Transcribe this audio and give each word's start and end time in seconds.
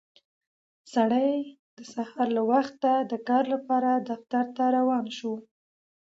سړی 0.93 1.31
د 1.77 1.79
سهار 1.93 2.27
له 2.37 2.43
وخته 2.51 2.91
د 3.11 3.13
کار 3.27 3.43
لپاره 3.53 3.89
دفتر 4.09 4.45
ته 4.55 4.63
روان 4.77 5.05
شو 5.17 5.33